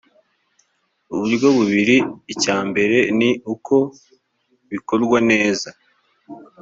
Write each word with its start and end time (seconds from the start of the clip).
uburyo 1.13 1.47
bubiri 1.57 1.97
icya 2.33 2.57
mbere 2.69 2.97
ni 3.19 3.29
uko 3.53 3.75
bikorwa 4.71 5.17
neza 5.29 5.69